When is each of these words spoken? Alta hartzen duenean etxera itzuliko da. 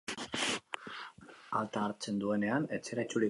Alta 1.59 1.83
hartzen 1.83 2.21
duenean 2.25 2.69
etxera 2.81 3.05
itzuliko 3.05 3.17
da. 3.17 3.19